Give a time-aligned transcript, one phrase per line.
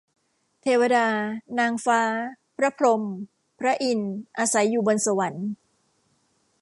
[0.61, 1.07] เทวดา
[1.59, 2.01] นางฟ้า
[2.57, 3.03] พระพรหม
[3.59, 5.47] พระอินทร์ อาศัยอยู่บนสวรรค์